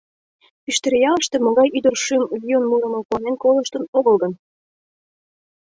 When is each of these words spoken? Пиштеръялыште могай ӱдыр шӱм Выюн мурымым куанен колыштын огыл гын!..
Пиштеръялыште 0.63 1.37
могай 1.45 1.67
ӱдыр 1.77 1.95
шӱм 2.03 2.21
Выюн 2.41 2.63
мурымым 2.69 3.03
куанен 3.07 3.35
колыштын 3.43 3.83
огыл 3.97 4.15
гын!.. 4.21 4.33